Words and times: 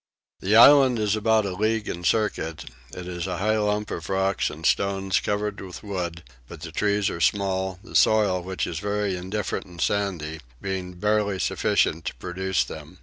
The 0.39 0.55
island 0.55 0.97
is 0.97 1.15
about 1.15 1.45
a 1.45 1.53
league 1.53 1.87
in 1.87 2.03
circuit: 2.03 2.65
it 2.91 3.07
is 3.07 3.27
a 3.27 3.37
high 3.37 3.59
lump 3.59 3.91
of 3.91 4.09
rocks 4.09 4.49
and 4.49 4.65
stones 4.65 5.19
covered 5.19 5.61
with 5.61 5.83
wood; 5.83 6.23
but 6.47 6.61
the 6.61 6.71
trees 6.71 7.07
are 7.11 7.21
small, 7.21 7.79
the 7.83 7.93
soil, 7.95 8.41
which 8.41 8.65
is 8.65 8.79
very 8.79 9.15
indifferent 9.15 9.67
and 9.67 9.79
sandy, 9.79 10.39
being 10.59 10.93
barely 10.95 11.37
sufficient 11.37 12.05
to 12.05 12.15
produce 12.15 12.63
them. 12.63 12.97